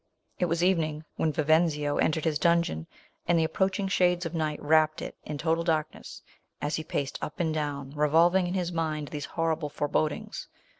It 0.39 0.45
was 0.45 0.63
evening 0.63 1.05
when 1.17 1.31
Vivenzio 1.31 1.97
en 1.99 2.11
tered 2.11 2.23
his 2.23 2.39
dungeon, 2.39 2.87
and 3.27 3.37
the 3.37 3.43
approach 3.43 3.79
ing 3.79 3.87
shades 3.87 4.25
of 4.25 4.33
night 4.33 4.59
wrapped 4.59 4.99
it 4.99 5.15
in 5.21 5.37
total 5.37 5.63
darkness, 5.63 6.23
as 6.59 6.75
he 6.77 6.83
paced 6.83 7.19
up 7.21 7.39
and 7.39 7.53
down, 7.53 7.91
revolving 7.91 8.47
in 8.47 8.55
his 8.55 8.71
mind 8.71 9.09
these 9.09 9.25
horrible 9.25 9.69
forebodings. 9.69 10.47